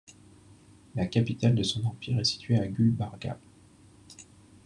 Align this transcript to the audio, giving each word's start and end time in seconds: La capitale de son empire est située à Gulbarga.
La 0.95 1.05
capitale 1.05 1.53
de 1.53 1.61
son 1.61 1.85
empire 1.85 2.17
est 2.19 2.23
située 2.23 2.57
à 2.57 2.67
Gulbarga. 2.67 3.37